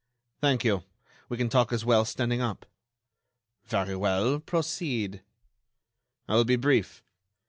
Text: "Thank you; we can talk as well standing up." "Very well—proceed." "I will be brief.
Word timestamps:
"Thank 0.39 0.63
you; 0.63 0.83
we 1.29 1.37
can 1.37 1.47
talk 1.47 1.71
as 1.71 1.85
well 1.85 2.05
standing 2.05 2.41
up." 2.41 2.65
"Very 3.65 3.95
well—proceed." 3.95 5.21
"I 6.27 6.33
will 6.33 6.43
be 6.43 6.55
brief. 6.55 7.03